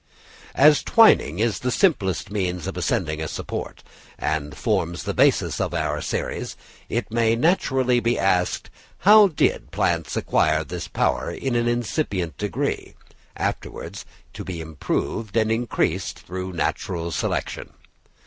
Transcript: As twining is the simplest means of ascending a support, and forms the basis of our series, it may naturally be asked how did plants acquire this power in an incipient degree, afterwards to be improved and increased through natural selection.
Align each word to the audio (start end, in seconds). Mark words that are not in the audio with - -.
As 0.55 0.81
twining 0.81 1.37
is 1.37 1.59
the 1.59 1.69
simplest 1.69 2.31
means 2.31 2.65
of 2.65 2.75
ascending 2.75 3.21
a 3.21 3.27
support, 3.27 3.83
and 4.17 4.57
forms 4.57 5.03
the 5.03 5.13
basis 5.13 5.61
of 5.61 5.75
our 5.75 6.01
series, 6.01 6.57
it 6.89 7.11
may 7.11 7.35
naturally 7.35 7.99
be 7.99 8.17
asked 8.17 8.71
how 9.05 9.27
did 9.27 9.69
plants 9.69 10.17
acquire 10.17 10.63
this 10.63 10.87
power 10.87 11.29
in 11.29 11.55
an 11.55 11.67
incipient 11.67 12.35
degree, 12.39 12.95
afterwards 13.37 14.03
to 14.33 14.43
be 14.43 14.59
improved 14.59 15.37
and 15.37 15.51
increased 15.51 16.17
through 16.21 16.51
natural 16.51 17.11
selection. 17.11 17.69